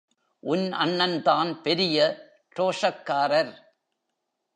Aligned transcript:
உன் 0.39 0.73
அண்ணன்தான் 0.73 1.61
பெரிய 1.61 1.97
ரோஷக்காரர். 2.59 3.53